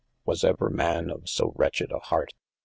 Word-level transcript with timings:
Was 0.25 0.43
ever 0.43 0.71
man 0.71 1.11
of 1.11 1.29
so 1.29 1.53
wretched 1.55 1.91
a 1.91 1.99
heart 1.99 2.31